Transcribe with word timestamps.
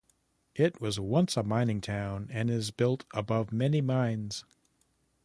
It 0.55 0.81
was 0.81 0.99
once 0.99 1.37
a 1.37 1.43
mining 1.43 1.79
town 1.79 2.27
and 2.31 2.49
is 2.49 2.71
built 2.71 3.05
above 3.13 3.51
many 3.51 3.81
mines. 3.81 4.43